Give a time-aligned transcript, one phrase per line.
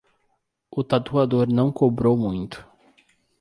[0.71, 2.67] O tatuador não cobrou muito